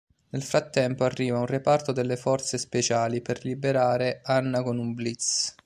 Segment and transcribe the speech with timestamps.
[0.29, 5.53] Nel frattempo arriva un reparto delle forze speciali per liberare Anna con un blitz.